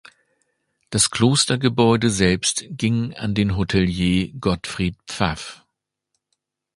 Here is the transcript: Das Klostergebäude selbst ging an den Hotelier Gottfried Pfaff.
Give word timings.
Das 0.89 1.11
Klostergebäude 1.11 2.09
selbst 2.09 2.65
ging 2.69 3.13
an 3.13 3.35
den 3.35 3.55
Hotelier 3.55 4.29
Gottfried 4.39 4.95
Pfaff. 5.07 5.63